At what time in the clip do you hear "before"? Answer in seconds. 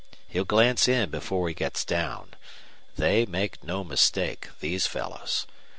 1.11-1.47